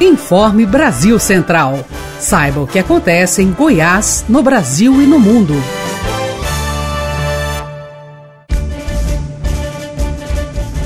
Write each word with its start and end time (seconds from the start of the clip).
Informe 0.00 0.66
Brasil 0.66 1.18
Central. 1.20 1.84
Saiba 2.18 2.60
o 2.60 2.66
que 2.66 2.80
acontece 2.80 3.42
em 3.42 3.52
Goiás, 3.52 4.24
no 4.28 4.42
Brasil 4.42 5.00
e 5.00 5.06
no 5.06 5.20
mundo. 5.20 5.54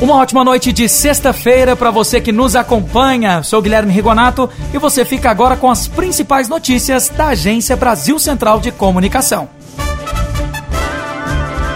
Uma 0.00 0.16
ótima 0.16 0.44
noite 0.44 0.72
de 0.72 0.88
sexta-feira 0.88 1.74
para 1.74 1.90
você 1.90 2.21
que 2.21 2.30
nos 2.30 2.54
acompanha. 2.54 3.42
Sou 3.42 3.62
Guilherme 3.62 3.93
Rigonato 3.93 4.48
e 4.75 4.79
você 4.79 5.04
fica 5.04 5.30
agora 5.30 5.56
com 5.56 5.70
as 5.70 5.88
principais 5.88 6.48
notícias 6.48 7.09
da 7.09 7.29
Agência 7.29 7.77
Brasil 7.77 8.18
Central 8.18 8.61
de 8.61 8.70
Comunicação. 8.70 9.48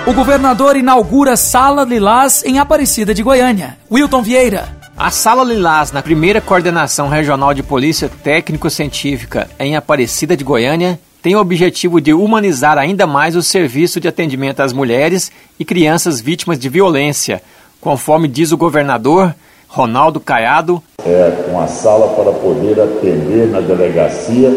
O 0.07 0.13
governador 0.13 0.77
inaugura 0.77 1.37
Sala 1.37 1.83
Lilás 1.85 2.45
em 2.45 2.59
Aparecida 2.59 3.15
de 3.15 3.23
Goiânia. 3.23 3.79
Wilton 3.91 4.23
Vieira. 4.23 4.82
A 5.05 5.11
Sala 5.11 5.43
Lilás, 5.43 5.91
na 5.91 6.01
primeira 6.01 6.41
coordenação 6.41 7.09
regional 7.09 7.53
de 7.53 7.61
polícia 7.61 8.09
técnico-científica 8.09 9.51
em 9.59 9.75
Aparecida 9.75 10.37
de 10.37 10.45
Goiânia, 10.45 10.97
tem 11.21 11.35
o 11.35 11.41
objetivo 11.41 12.01
de 12.01 12.15
humanizar 12.15 12.79
ainda 12.79 13.05
mais 13.05 13.35
o 13.35 13.43
serviço 13.43 13.99
de 13.99 14.07
atendimento 14.07 14.61
às 14.61 14.73
mulheres 14.73 15.33
e 15.59 15.65
crianças 15.65 16.21
vítimas 16.21 16.57
de 16.57 16.69
violência, 16.69 17.43
conforme 17.81 18.29
diz 18.29 18.53
o 18.53 18.57
governador 18.57 19.35
Ronaldo 19.67 20.21
Caiado. 20.21 20.81
É 21.05 21.47
uma 21.51 21.67
sala 21.67 22.15
para 22.15 22.31
poder 22.31 22.81
atender 22.81 23.49
na 23.49 23.61
delegacia 23.61 24.57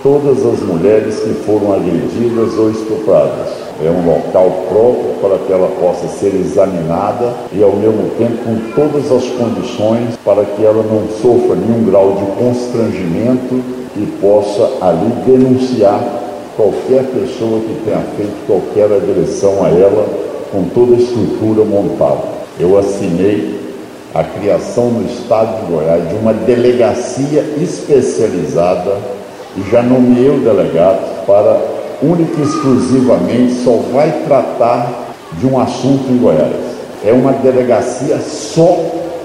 todas 0.00 0.46
as 0.46 0.60
mulheres 0.60 1.18
que 1.18 1.34
foram 1.44 1.72
agredidas 1.72 2.54
ou 2.54 2.70
estupradas 2.70 3.71
é 3.86 3.90
um 3.90 4.06
local 4.06 4.64
próprio 4.68 5.14
para 5.20 5.38
que 5.38 5.52
ela 5.52 5.68
possa 5.80 6.06
ser 6.18 6.34
examinada 6.34 7.32
e, 7.52 7.62
ao 7.62 7.72
mesmo 7.72 8.10
tempo, 8.18 8.44
com 8.44 8.56
todas 8.74 9.10
as 9.10 9.28
condições 9.30 10.16
para 10.24 10.44
que 10.44 10.64
ela 10.64 10.82
não 10.82 11.06
sofra 11.20 11.56
nenhum 11.56 11.84
grau 11.84 12.12
de 12.12 12.26
constrangimento 12.42 13.60
e 13.96 14.06
possa 14.20 14.70
ali 14.80 15.12
denunciar 15.26 16.00
qualquer 16.56 17.04
pessoa 17.04 17.60
que 17.60 17.82
tenha 17.84 18.02
feito 18.16 18.46
qualquer 18.46 18.84
agressão 18.84 19.64
a 19.64 19.68
ela 19.68 20.06
com 20.50 20.64
toda 20.74 20.94
a 20.94 20.98
estrutura 20.98 21.64
montada. 21.64 22.22
Eu 22.60 22.78
assinei 22.78 23.60
a 24.14 24.22
criação 24.22 24.90
no 24.90 25.06
estado 25.06 25.60
de 25.60 25.72
Goiás 25.72 26.08
de 26.08 26.14
uma 26.16 26.34
delegacia 26.34 27.40
especializada 27.58 28.98
e 29.56 29.70
já 29.70 29.82
nomeei 29.82 30.28
o 30.28 30.40
delegado 30.40 31.24
para 31.26 31.71
única 32.02 32.40
e 32.40 32.42
exclusivamente 32.42 33.54
só 33.64 33.80
vai 33.92 34.10
tratar 34.26 35.14
de 35.38 35.46
um 35.46 35.58
assunto 35.58 36.10
em 36.10 36.18
Goiás. 36.18 36.52
É 37.04 37.12
uma 37.12 37.32
delegacia 37.32 38.18
só 38.18 38.78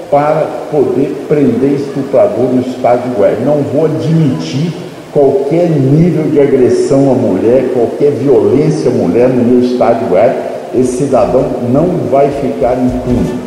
para 0.09 0.47
poder 0.71 1.25
prender 1.27 1.73
estuprador 1.73 2.53
no 2.53 2.61
estado 2.61 3.09
de 3.09 3.15
Goiás. 3.15 3.43
Não 3.45 3.57
vou 3.61 3.85
admitir 3.85 4.73
qualquer 5.11 5.69
nível 5.69 6.23
de 6.23 6.39
agressão 6.39 7.11
à 7.11 7.15
mulher, 7.15 7.71
qualquer 7.73 8.11
violência 8.11 8.89
à 8.89 8.93
mulher 8.93 9.29
no 9.29 9.43
meu 9.43 9.69
estado 9.69 9.99
de 9.99 10.09
Goiás. 10.09 10.35
Esse 10.75 10.97
cidadão 10.97 11.45
não 11.71 12.09
vai 12.09 12.29
ficar 12.29 12.73
impune. 12.73 13.46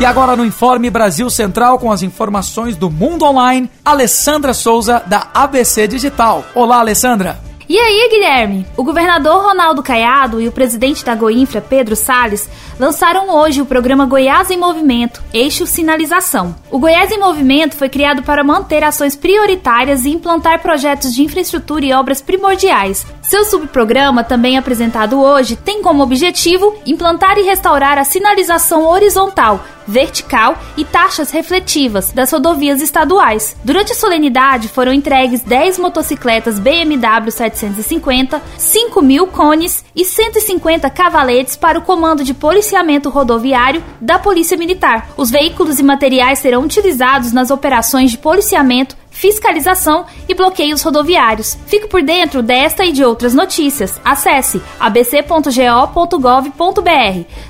E 0.00 0.04
agora 0.04 0.36
no 0.36 0.44
Informe 0.44 0.90
Brasil 0.90 1.28
Central 1.28 1.76
com 1.76 1.90
as 1.90 2.04
informações 2.04 2.76
do 2.76 2.88
Mundo 2.88 3.24
Online, 3.24 3.68
Alessandra 3.84 4.54
Souza 4.54 5.02
da 5.04 5.26
ABC 5.34 5.88
Digital. 5.88 6.44
Olá, 6.54 6.78
Alessandra. 6.78 7.40
E 7.68 7.76
aí, 7.76 8.08
Guilherme? 8.08 8.64
O 8.76 8.84
governador 8.84 9.44
Ronaldo 9.44 9.82
Caiado 9.82 10.40
e 10.40 10.46
o 10.46 10.52
presidente 10.52 11.04
da 11.04 11.16
Goinfra, 11.16 11.60
Pedro 11.60 11.96
Salles, 11.96 12.48
lançaram 12.78 13.34
hoje 13.34 13.60
o 13.60 13.66
programa 13.66 14.06
Goiás 14.06 14.50
em 14.50 14.56
Movimento, 14.56 15.22
Eixo 15.34 15.66
Sinalização. 15.66 16.54
O 16.70 16.78
Goiás 16.78 17.10
em 17.10 17.18
Movimento 17.18 17.76
foi 17.76 17.88
criado 17.88 18.22
para 18.22 18.44
manter 18.44 18.84
ações 18.84 19.16
prioritárias 19.16 20.04
e 20.04 20.10
implantar 20.10 20.62
projetos 20.62 21.12
de 21.12 21.22
infraestrutura 21.22 21.84
e 21.84 21.92
obras 21.92 22.20
primordiais. 22.20 23.06
Seu 23.22 23.44
subprograma, 23.44 24.24
também 24.24 24.56
apresentado 24.56 25.20
hoje, 25.20 25.56
tem 25.56 25.82
como 25.82 26.02
objetivo 26.02 26.74
implantar 26.86 27.36
e 27.38 27.42
restaurar 27.42 27.98
a 27.98 28.04
sinalização 28.04 28.86
horizontal, 28.86 29.62
vertical 29.86 30.56
e 30.76 30.84
taxas 30.84 31.30
refletivas 31.30 32.12
das 32.12 32.30
rodovias 32.30 32.80
estaduais. 32.80 33.56
Durante 33.64 33.92
a 33.92 33.94
solenidade 33.94 34.68
foram 34.68 34.92
entregues 34.92 35.40
10 35.42 35.78
motocicletas 35.78 36.58
BMW 36.58 37.30
750, 37.30 38.40
5 38.56 39.02
mil 39.02 39.26
cones 39.26 39.84
e 39.94 40.04
150 40.04 40.88
cavaletes 40.90 41.56
para 41.56 41.78
o 41.78 41.82
Comando 41.82 42.24
de 42.24 42.32
Policiamento 42.34 42.67
Rodoviário 43.08 43.82
da 44.00 44.18
Polícia 44.18 44.56
Militar. 44.56 45.10
Os 45.16 45.30
veículos 45.30 45.78
e 45.78 45.82
materiais 45.82 46.38
serão 46.38 46.62
utilizados 46.62 47.32
nas 47.32 47.50
operações 47.50 48.10
de 48.10 48.18
policiamento 48.18 48.96
fiscalização 49.18 50.06
e 50.28 50.34
bloqueios 50.34 50.80
rodoviários. 50.82 51.58
Fique 51.66 51.88
por 51.88 52.02
dentro 52.02 52.42
desta 52.42 52.84
e 52.84 52.92
de 52.92 53.04
outras 53.04 53.34
notícias. 53.34 54.00
Acesse 54.04 54.62
abc.go.gov.br. 54.78 55.50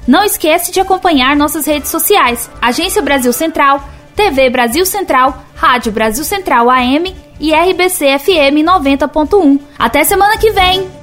Não 0.07 0.25
esqueça 0.25 0.73
de 0.73 0.81
acompanhar 0.81 1.37
nossas 1.37 1.67
redes 1.67 1.91
sociais: 1.91 2.51
Agência 2.61 3.03
Brasil 3.03 3.33
Central, 3.33 3.83
TV 4.17 4.49
Brasil 4.49 4.87
Central, 4.87 5.45
Rádio 5.55 5.93
Brasil 5.93 6.25
Central 6.25 6.71
AM 6.71 7.15
e 7.39 7.53
RBC 7.53 8.19
FM 8.19 8.65
90.1. 8.65 9.61
Até 9.79 10.05
semana 10.05 10.39
que 10.39 10.51
vem! 10.51 10.98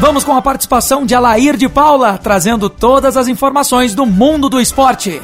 Vamos 0.00 0.22
com 0.22 0.32
a 0.32 0.40
participação 0.40 1.04
de 1.04 1.12
Alair 1.12 1.56
de 1.56 1.68
Paula, 1.68 2.16
trazendo 2.16 2.70
todas 2.70 3.16
as 3.16 3.26
informações 3.26 3.96
do 3.96 4.06
mundo 4.06 4.48
do 4.48 4.60
esporte. 4.60 5.20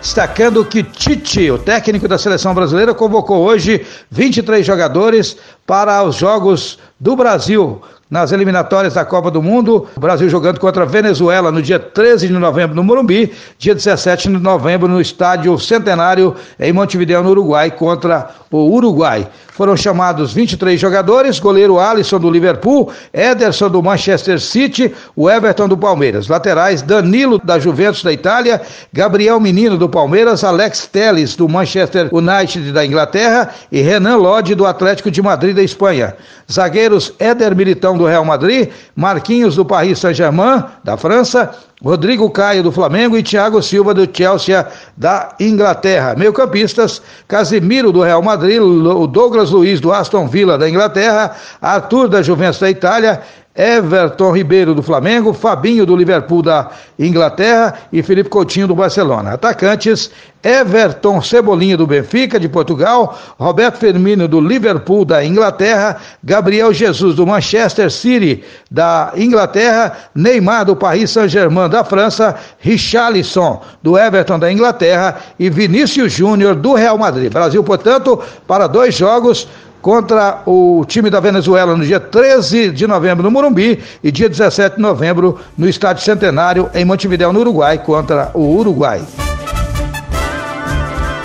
Destacando 0.00 0.64
que 0.64 0.82
Tite, 0.82 1.50
o 1.50 1.58
técnico 1.58 2.08
da 2.08 2.16
seleção 2.16 2.54
brasileira, 2.54 2.94
convocou 2.94 3.44
hoje 3.44 3.84
23 4.10 4.64
jogadores 4.64 5.36
para 5.66 6.02
os 6.02 6.16
Jogos 6.16 6.78
do 7.00 7.16
Brasil 7.16 7.80
nas 8.10 8.32
eliminatórias 8.32 8.94
da 8.94 9.04
Copa 9.04 9.30
do 9.30 9.42
Mundo. 9.42 9.88
O 9.96 10.00
Brasil 10.00 10.28
jogando 10.28 10.60
contra 10.60 10.84
a 10.84 10.86
Venezuela 10.86 11.50
no 11.50 11.60
dia 11.60 11.78
13 11.78 12.28
de 12.28 12.32
novembro 12.32 12.76
no 12.76 12.84
Morumbi, 12.84 13.32
dia 13.58 13.74
17 13.74 14.28
de 14.28 14.38
novembro 14.38 14.86
no 14.86 15.00
Estádio 15.00 15.58
Centenário 15.58 16.36
em 16.60 16.72
Montevideo, 16.72 17.22
no 17.22 17.30
Uruguai, 17.30 17.70
contra 17.72 18.30
o 18.50 18.70
Uruguai. 18.70 19.26
Foram 19.48 19.76
chamados 19.76 20.32
23 20.32 20.80
jogadores: 20.80 21.38
goleiro 21.38 21.78
Alisson 21.78 22.18
do 22.18 22.30
Liverpool, 22.30 22.92
Ederson 23.12 23.68
do 23.68 23.82
Manchester 23.82 24.40
City, 24.40 24.92
o 25.14 25.30
Everton 25.30 25.68
do 25.68 25.76
Palmeiras. 25.76 26.28
Laterais: 26.28 26.82
Danilo 26.82 27.38
da 27.38 27.58
Juventus 27.58 28.02
da 28.02 28.12
Itália, 28.12 28.60
Gabriel 28.92 29.38
Menino 29.40 29.76
do 29.78 29.88
Palmeiras, 29.88 30.42
Alex 30.44 30.88
Telles 30.88 31.36
do 31.36 31.48
Manchester 31.48 32.08
United 32.12 32.72
da 32.72 32.84
Inglaterra 32.84 33.50
e 33.70 33.80
Renan 33.80 34.16
Lodge 34.16 34.54
do 34.54 34.66
Atlético 34.66 35.10
de 35.10 35.22
Madrid 35.22 35.53
da 35.54 35.62
Espanha. 35.62 36.16
Zagueiros: 36.50 37.12
Éder 37.18 37.54
Militão 37.54 37.96
do 37.96 38.04
Real 38.04 38.24
Madrid, 38.24 38.70
Marquinhos 38.94 39.56
do 39.56 39.64
Paris 39.64 39.98
Saint-Germain 39.98 40.64
da 40.82 40.96
França, 40.96 41.54
Rodrigo 41.82 42.30
Caio 42.30 42.62
do 42.62 42.72
Flamengo 42.72 43.16
e 43.16 43.22
Thiago 43.22 43.62
Silva 43.62 43.94
do 43.94 44.08
Chelsea 44.12 44.66
da 44.96 45.34
Inglaterra. 45.40 46.14
Meio-campistas: 46.16 47.00
Casimiro 47.28 47.92
do 47.92 48.02
Real 48.02 48.22
Madrid, 48.22 48.60
o 48.60 49.06
Douglas 49.06 49.50
Luiz 49.50 49.80
do 49.80 49.92
Aston 49.92 50.26
Villa 50.26 50.58
da 50.58 50.68
Inglaterra, 50.68 51.34
Arthur 51.62 52.08
da 52.08 52.22
Juventus 52.22 52.60
da 52.60 52.70
Itália 52.70 53.22
Everton 53.56 54.32
Ribeiro 54.32 54.74
do 54.74 54.82
Flamengo, 54.82 55.32
Fabinho 55.32 55.86
do 55.86 55.94
Liverpool 55.94 56.42
da 56.42 56.70
Inglaterra 56.98 57.74
e 57.92 58.02
Felipe 58.02 58.28
Coutinho 58.28 58.66
do 58.66 58.74
Barcelona. 58.74 59.34
Atacantes: 59.34 60.10
Everton 60.42 61.22
Cebolinha 61.22 61.76
do 61.76 61.86
Benfica 61.86 62.40
de 62.40 62.48
Portugal, 62.48 63.16
Roberto 63.38 63.78
Firmino 63.78 64.26
do 64.26 64.40
Liverpool 64.40 65.04
da 65.04 65.24
Inglaterra, 65.24 65.98
Gabriel 66.22 66.72
Jesus 66.72 67.14
do 67.14 67.24
Manchester 67.24 67.90
City 67.92 68.42
da 68.68 69.12
Inglaterra, 69.16 69.98
Neymar 70.14 70.64
do 70.64 70.74
Paris 70.74 71.12
Saint-Germain 71.12 71.68
da 71.68 71.84
França, 71.84 72.34
Richarlison 72.58 73.62
do 73.80 73.96
Everton 73.96 74.38
da 74.38 74.50
Inglaterra 74.50 75.18
e 75.38 75.48
Vinícius 75.48 76.12
Júnior 76.12 76.56
do 76.56 76.74
Real 76.74 76.98
Madrid. 76.98 77.32
Brasil, 77.32 77.62
portanto, 77.62 78.20
para 78.48 78.66
dois 78.66 78.96
jogos 78.96 79.46
contra 79.84 80.40
o 80.46 80.82
time 80.86 81.10
da 81.10 81.20
Venezuela 81.20 81.76
no 81.76 81.84
dia 81.84 82.00
13 82.00 82.70
de 82.70 82.86
novembro 82.86 83.22
no 83.22 83.30
Morumbi 83.30 83.82
e 84.02 84.10
dia 84.10 84.30
17 84.30 84.76
de 84.76 84.80
novembro 84.80 85.38
no 85.58 85.68
Estádio 85.68 86.02
Centenário 86.02 86.70
em 86.72 86.86
Montevideo, 86.86 87.34
no 87.34 87.40
Uruguai, 87.40 87.76
contra 87.76 88.30
o 88.32 88.56
Uruguai. 88.56 89.02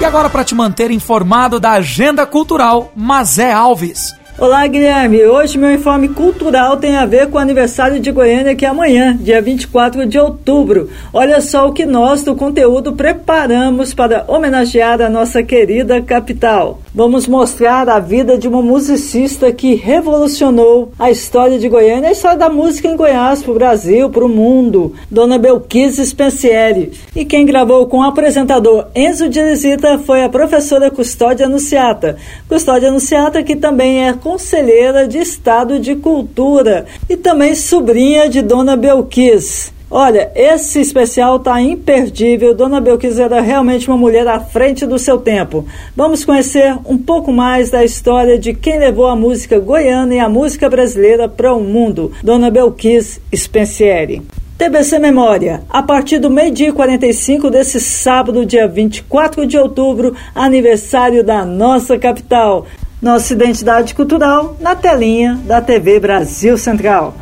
E 0.01 0.03
agora 0.03 0.29
para 0.29 0.43
te 0.43 0.53
manter 0.53 0.91
informado 0.91 1.57
da 1.57 1.71
agenda 1.71 2.25
cultural, 2.25 2.91
Mazé 2.93 3.49
Alves. 3.49 4.13
Olá, 4.37 4.65
Guilherme. 4.67 5.21
Hoje 5.25 5.57
meu 5.57 5.69
informe 5.69 6.07
cultural 6.07 6.77
tem 6.77 6.95
a 6.95 7.05
ver 7.05 7.29
com 7.29 7.37
o 7.37 7.41
aniversário 7.41 7.99
de 7.99 8.09
Goiânia, 8.09 8.55
que 8.55 8.65
é 8.65 8.69
amanhã, 8.69 9.17
dia 9.17 9.41
24 9.41 10.05
de 10.05 10.17
outubro. 10.17 10.89
Olha 11.11 11.41
só 11.41 11.67
o 11.67 11.73
que 11.73 11.85
nós 11.85 12.23
do 12.23 12.33
conteúdo 12.33 12.93
preparamos 12.93 13.93
para 13.93 14.23
homenagear 14.29 15.01
a 15.01 15.09
nossa 15.09 15.43
querida 15.43 16.01
capital. 16.01 16.79
Vamos 16.93 17.27
mostrar 17.27 17.87
a 17.87 17.99
vida 17.99 18.35
de 18.35 18.47
uma 18.47 18.63
musicista 18.63 19.51
que 19.51 19.75
revolucionou 19.75 20.91
a 20.97 21.11
história 21.11 21.59
de 21.59 21.69
Goiânia, 21.69 22.09
a 22.09 22.11
história 22.11 22.37
da 22.37 22.49
música 22.49 22.87
em 22.87 22.95
Goiás, 22.95 23.43
para 23.43 23.51
o 23.51 23.55
Brasil, 23.55 24.09
para 24.09 24.25
o 24.25 24.29
mundo. 24.29 24.95
Dona 25.09 25.37
Belquise 25.37 26.03
Spencieri. 26.03 26.91
E 27.15 27.23
quem 27.25 27.45
gravou 27.45 27.85
com 27.85 27.99
o 27.99 28.03
apresentador 28.03 28.87
Enzo 28.95 29.29
Dirizita 29.29 29.99
foi 29.99 30.23
a 30.23 30.29
professora 30.29 30.89
Custódia 30.89 31.45
Anunciata. 31.45 32.17
Custódia 32.47 32.89
Anunciata, 32.89 33.43
que 33.43 33.55
também 33.55 34.07
é 34.07 34.13
conselheira 34.13 35.07
de 35.07 35.19
Estado 35.19 35.79
de 35.79 35.95
Cultura 35.95 36.87
e 37.07 37.15
também 37.15 37.53
sobrinha 37.53 38.27
de 38.27 38.41
Dona 38.41 38.75
Belquise. 38.75 39.78
Olha, 39.91 40.31
esse 40.35 40.79
especial 40.79 41.39
tá 41.39 41.59
imperdível. 41.59 42.53
Dona 42.53 42.79
Belkis 42.79 43.17
era 43.17 43.41
realmente 43.41 43.87
uma 43.87 43.97
mulher 43.97 44.27
à 44.27 44.39
frente 44.39 44.85
do 44.85 44.99
seu 44.99 45.17
tempo. 45.17 45.65
Vamos 45.95 46.23
conhecer 46.23 46.77
um 46.85 46.95
pouco 46.95 47.33
mais 47.33 47.71
da 47.71 47.83
história 47.83 48.37
de 48.37 48.53
quem 48.53 48.77
levou 48.77 49.07
a 49.07 49.15
música 49.15 49.59
goiana 49.59 50.13
e 50.13 50.19
a 50.19 50.29
música 50.29 50.69
brasileira 50.69 51.27
para 51.27 51.55
o 51.55 51.63
mundo. 51.63 52.11
Dona 52.23 52.51
Belkis 52.51 53.19
Spencieri. 53.35 54.21
TBC 54.59 54.99
Memória, 54.99 55.63
a 55.69 55.81
partir 55.81 56.19
do 56.19 56.29
meio-dia 56.29 56.71
45 56.71 57.49
desse 57.49 57.79
sábado, 57.79 58.45
dia 58.45 58.67
24 58.67 59.47
de 59.47 59.57
outubro, 59.57 60.13
aniversário 60.35 61.23
da 61.23 61.43
nossa 61.45 61.97
capital. 61.97 62.67
Nossa 63.01 63.33
identidade 63.33 63.95
cultural 63.95 64.57
na 64.59 64.75
telinha 64.75 65.39
da 65.45 65.61
TV 65.61 65.99
Brasil 65.99 66.57
Central 66.57 67.15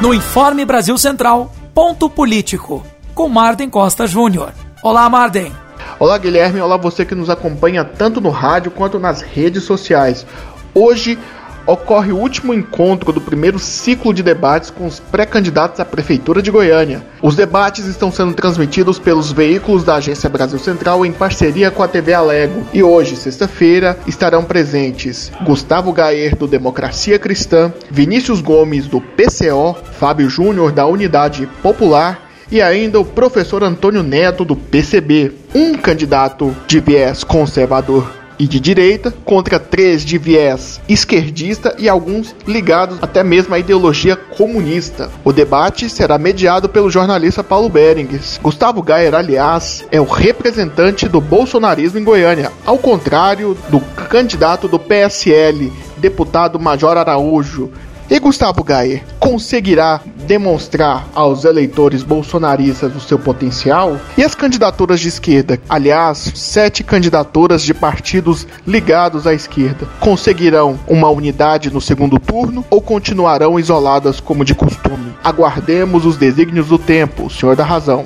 no 0.00 0.12
Informe 0.12 0.64
Brasil 0.64 0.96
Central, 0.98 1.52
ponto 1.72 2.10
político, 2.10 2.84
com 3.14 3.28
Marden 3.28 3.70
Costa 3.70 4.06
Júnior. 4.06 4.52
Olá, 4.82 5.08
Marden. 5.08 5.52
Olá, 5.98 6.18
Guilherme. 6.18 6.60
Olá, 6.60 6.76
você 6.76 7.04
que 7.04 7.14
nos 7.14 7.30
acompanha 7.30 7.84
tanto 7.84 8.20
no 8.20 8.30
rádio 8.30 8.70
quanto 8.70 8.98
nas 8.98 9.22
redes 9.22 9.62
sociais. 9.64 10.26
Hoje 10.74 11.18
ocorre 11.66 12.12
o 12.12 12.16
último 12.16 12.52
encontro 12.52 13.12
do 13.12 13.20
primeiro 13.20 13.58
ciclo 13.58 14.12
de 14.12 14.22
debates 14.22 14.70
com 14.70 14.86
os 14.86 15.00
pré-candidatos 15.00 15.80
à 15.80 15.84
Prefeitura 15.84 16.42
de 16.42 16.50
Goiânia. 16.50 17.04
Os 17.22 17.36
debates 17.36 17.86
estão 17.86 18.10
sendo 18.10 18.34
transmitidos 18.34 18.98
pelos 18.98 19.32
veículos 19.32 19.84
da 19.84 19.96
Agência 19.96 20.28
Brasil 20.28 20.58
Central 20.58 21.04
em 21.04 21.12
parceria 21.12 21.70
com 21.70 21.82
a 21.82 21.88
TV 21.88 22.12
Alego. 22.12 22.66
E 22.72 22.82
hoje, 22.82 23.16
sexta-feira, 23.16 23.98
estarão 24.06 24.44
presentes 24.44 25.32
Gustavo 25.44 25.92
Gaer, 25.92 26.36
do 26.36 26.46
Democracia 26.46 27.18
Cristã, 27.18 27.72
Vinícius 27.90 28.40
Gomes, 28.40 28.86
do 28.86 29.00
PCO, 29.00 29.76
Fábio 29.92 30.28
Júnior, 30.28 30.72
da 30.72 30.86
Unidade 30.86 31.48
Popular 31.62 32.24
e 32.50 32.60
ainda 32.60 33.00
o 33.00 33.04
professor 33.04 33.62
Antônio 33.62 34.02
Neto 34.02 34.44
do 34.44 34.54
PCB, 34.54 35.32
um 35.54 35.74
candidato 35.74 36.54
de 36.66 36.78
viés 36.78 37.24
conservador 37.24 38.23
e 38.38 38.46
de 38.46 38.58
direita 38.58 39.12
contra 39.24 39.58
três 39.58 40.04
de 40.04 40.18
viés 40.18 40.80
esquerdista 40.88 41.74
e 41.78 41.88
alguns 41.88 42.34
ligados 42.46 42.98
até 43.02 43.22
mesmo 43.22 43.54
à 43.54 43.58
ideologia 43.58 44.16
comunista. 44.16 45.10
O 45.24 45.32
debate 45.32 45.88
será 45.88 46.18
mediado 46.18 46.68
pelo 46.68 46.90
jornalista 46.90 47.44
Paulo 47.44 47.68
Berengues. 47.68 48.38
Gustavo 48.42 48.82
Gayer, 48.82 49.14
aliás, 49.14 49.84
é 49.90 50.00
o 50.00 50.04
representante 50.04 51.08
do 51.08 51.20
bolsonarismo 51.20 51.98
em 51.98 52.04
Goiânia, 52.04 52.50
ao 52.64 52.78
contrário 52.78 53.56
do 53.68 53.80
candidato 54.08 54.68
do 54.68 54.78
PSL, 54.78 55.72
deputado 55.98 56.58
Major 56.60 56.96
Araújo, 56.96 57.70
e 58.10 58.18
Gustavo 58.18 58.62
Gayer 58.62 59.02
conseguirá 59.18 60.00
demonstrar 60.26 61.06
aos 61.14 61.44
eleitores 61.44 62.02
bolsonaristas 62.02 62.94
o 62.94 63.00
seu 63.00 63.18
potencial? 63.18 63.98
E 64.16 64.22
as 64.22 64.34
candidaturas 64.34 65.00
de 65.00 65.08
esquerda, 65.08 65.58
aliás, 65.68 66.32
sete 66.34 66.82
candidaturas 66.82 67.62
de 67.62 67.72
partidos 67.72 68.46
ligados 68.66 69.26
à 69.26 69.34
esquerda, 69.34 69.86
conseguirão 70.00 70.78
uma 70.86 71.08
unidade 71.08 71.70
no 71.70 71.80
segundo 71.80 72.18
turno 72.18 72.64
ou 72.70 72.80
continuarão 72.80 73.58
isoladas 73.58 74.20
como 74.20 74.44
de 74.44 74.54
costume? 74.54 75.14
Aguardemos 75.22 76.04
os 76.04 76.16
desígnios 76.16 76.68
do 76.68 76.78
tempo, 76.78 77.30
senhor 77.30 77.56
da 77.56 77.64
razão. 77.64 78.04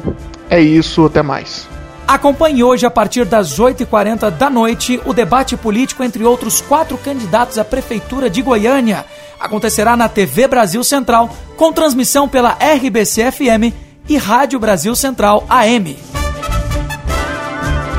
É 0.50 0.60
isso, 0.60 1.04
até 1.04 1.22
mais. 1.22 1.77
Acompanhe 2.08 2.64
hoje, 2.64 2.86
a 2.86 2.90
partir 2.90 3.26
das 3.26 3.60
8h40 3.60 4.30
da 4.30 4.48
noite, 4.48 4.98
o 5.04 5.12
debate 5.12 5.58
político 5.58 6.02
entre 6.02 6.24
outros 6.24 6.62
quatro 6.62 6.96
candidatos 6.96 7.58
à 7.58 7.64
Prefeitura 7.64 8.30
de 8.30 8.40
Goiânia 8.40 9.04
acontecerá 9.38 9.94
na 9.94 10.08
TV 10.08 10.48
Brasil 10.48 10.82
Central, 10.82 11.28
com 11.54 11.70
transmissão 11.70 12.26
pela 12.26 12.52
RBC 12.52 13.30
FM 13.30 13.74
e 14.08 14.16
Rádio 14.16 14.58
Brasil 14.58 14.96
Central 14.96 15.44
AM. 15.50 15.96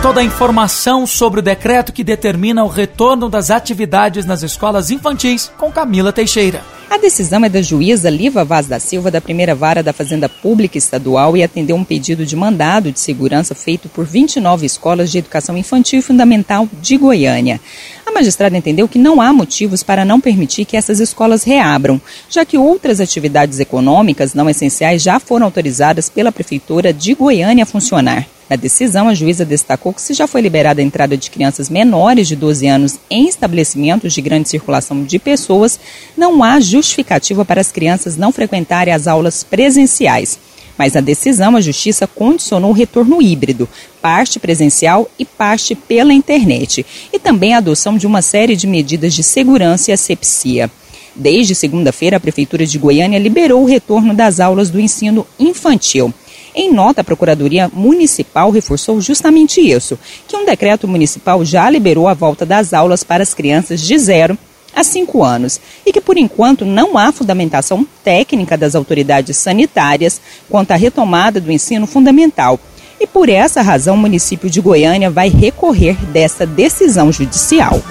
Toda 0.02 0.22
a 0.22 0.24
informação 0.24 1.06
sobre 1.06 1.40
o 1.40 1.44
decreto 1.44 1.94
que 1.94 2.04
determina 2.04 2.64
o 2.64 2.68
retorno 2.68 3.30
das 3.30 3.52
atividades 3.52 4.26
nas 4.26 4.42
escolas 4.42 4.90
infantis 4.90 5.52
com 5.56 5.72
Camila 5.72 6.12
Teixeira. 6.12 6.79
A 6.90 6.98
decisão 6.98 7.46
é 7.46 7.50
da 7.50 7.62
juíza 7.62 8.10
Liva 8.10 8.44
Vaz 8.44 8.66
da 8.66 8.80
Silva, 8.80 9.12
da 9.12 9.22
primeira 9.22 9.54
vara 9.54 9.84
da 9.84 9.94
Fazenda 9.94 10.28
Pública 10.28 10.76
Estadual, 10.76 11.38
e 11.38 11.44
atendeu 11.44 11.76
um 11.76 11.84
pedido 11.84 12.26
de 12.26 12.36
mandado 12.36 12.92
de 12.92 13.00
segurança 13.00 13.54
feito 13.54 13.88
por 13.88 14.08
29 14.08 14.66
escolas 14.66 15.12
de 15.12 15.20
educação 15.20 15.56
infantil 15.56 16.00
e 16.00 16.02
fundamental 16.02 16.68
de 16.82 16.98
Goiânia. 16.98 17.62
A 18.08 18.12
magistrada 18.12 18.58
entendeu 18.58 18.88
que 18.88 18.98
não 18.98 19.22
há 19.22 19.32
motivos 19.32 19.84
para 19.84 20.04
não 20.04 20.20
permitir 20.20 20.66
que 20.66 20.76
essas 20.76 21.00
escolas 21.00 21.44
reabram, 21.44 22.02
já 22.28 22.44
que 22.44 22.58
outras 22.58 23.00
atividades 23.00 23.60
econômicas 23.60 24.34
não 24.34 24.50
essenciais 24.50 25.04
já 25.04 25.20
foram 25.20 25.46
autorizadas 25.46 26.10
pela 26.10 26.32
Prefeitura 26.32 26.92
de 26.92 27.14
Goiânia 27.14 27.66
a 27.66 27.68
funcionar. 27.68 28.26
Na 28.50 28.56
decisão, 28.56 29.08
a 29.08 29.14
juíza 29.14 29.46
destacou 29.46 29.94
que 29.94 30.02
se 30.02 30.14
já 30.14 30.26
foi 30.26 30.42
liberada 30.42 30.82
a 30.82 30.84
entrada 30.84 31.16
de 31.16 31.30
crianças 31.30 31.70
menores 31.70 32.28
de 32.28 32.36
12 32.36 32.68
anos 32.68 32.98
em 33.08 33.28
estabelecimentos 33.28 34.12
de 34.12 34.22
grande 34.22 34.50
circulação 34.50 35.04
de 35.04 35.20
pessoas, 35.20 35.80
não 36.18 36.44
há 36.44 36.60
justificativa 36.60 37.46
para 37.46 37.62
as 37.62 37.72
crianças 37.72 38.18
não 38.18 38.32
frequentarem 38.32 38.92
as 38.92 39.06
aulas 39.06 39.44
presenciais. 39.44 40.40
Mas 40.76 40.94
na 40.94 41.02
decisão, 41.02 41.56
a 41.56 41.62
Justiça 41.62 42.08
condicionou 42.08 42.72
o 42.72 42.74
retorno 42.74 43.22
híbrido, 43.22 43.70
parte 44.02 44.40
presencial 44.40 45.12
e 45.20 45.26
parte 45.26 45.76
pela 45.76 46.14
internet, 46.14 46.86
e 47.14 47.20
também 47.20 47.54
a 47.54 47.58
adoção 47.58 47.98
de 47.98 48.08
uma 48.08 48.22
série 48.22 48.56
de 48.56 48.66
medidas 48.66 49.14
de 49.14 49.22
segurança 49.22 49.92
e 49.92 49.94
asepsia. 49.94 50.72
Desde 51.16 51.56
segunda-feira, 51.56 52.18
a 52.18 52.20
Prefeitura 52.20 52.66
de 52.66 52.78
Goiânia 52.78 53.20
liberou 53.20 53.64
o 53.64 53.66
retorno 53.66 54.14
das 54.14 54.40
aulas 54.40 54.70
do 54.70 54.80
ensino 54.80 55.26
infantil. 55.40 56.14
Em 56.56 56.74
nota, 56.74 57.02
a 57.02 57.04
Procuradoria 57.04 57.70
Municipal 57.74 58.50
reforçou 58.52 59.00
justamente 59.00 59.62
isso, 59.62 59.98
que 60.28 60.36
um 60.36 60.46
decreto 60.46 60.88
municipal 60.88 61.46
já 61.46 61.70
liberou 61.70 62.08
a 62.08 62.14
volta 62.14 62.46
das 62.46 62.74
aulas 62.74 63.04
para 63.04 63.24
as 63.24 63.34
crianças 63.34 63.82
de 63.82 63.98
0 63.98 64.38
a 64.76 64.84
cinco 64.84 65.24
anos 65.24 65.60
e 65.86 65.92
que, 65.92 66.02
por 66.02 66.18
enquanto, 66.18 66.66
não 66.66 66.98
há 66.98 67.12
fundamentação 67.12 67.86
técnica 68.04 68.58
das 68.58 68.76
autoridades 68.76 69.38
sanitárias 69.38 70.22
quanto 70.50 70.72
à 70.72 70.76
retomada 70.76 71.40
do 71.40 71.52
ensino 71.52 71.88
fundamental. 71.88 72.60
E 73.00 73.08
por 73.08 73.30
essa 73.30 73.62
razão, 73.62 73.96
o 73.96 73.98
município 73.98 74.50
de 74.50 74.60
Goiânia 74.60 75.10
vai 75.10 75.30
recorrer 75.30 75.96
dessa 76.12 76.46
decisão 76.46 77.12
judicial. 77.12 77.82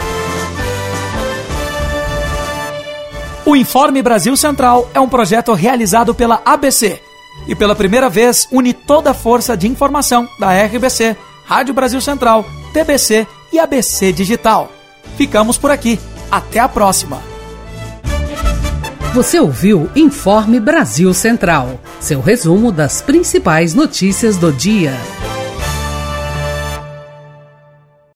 O 3.48 3.56
Informe 3.56 4.02
Brasil 4.02 4.36
Central 4.36 4.90
é 4.92 5.00
um 5.00 5.08
projeto 5.08 5.54
realizado 5.54 6.14
pela 6.14 6.42
ABC 6.44 7.00
e 7.46 7.54
pela 7.54 7.74
primeira 7.74 8.10
vez 8.10 8.46
une 8.52 8.74
toda 8.74 9.12
a 9.12 9.14
força 9.14 9.56
de 9.56 9.66
informação 9.66 10.28
da 10.38 10.50
RBC, 10.66 11.16
Rádio 11.46 11.72
Brasil 11.72 11.98
Central, 11.98 12.44
TBC 12.74 13.26
e 13.50 13.58
ABC 13.58 14.12
Digital. 14.12 14.70
Ficamos 15.16 15.56
por 15.56 15.70
aqui. 15.70 15.98
Até 16.30 16.60
a 16.60 16.68
próxima! 16.68 17.22
Você 19.14 19.40
ouviu 19.40 19.88
Informe 19.96 20.60
Brasil 20.60 21.14
Central, 21.14 21.80
seu 21.98 22.20
resumo 22.20 22.70
das 22.70 23.00
principais 23.00 23.72
notícias 23.72 24.36
do 24.36 24.52
dia. 24.52 24.92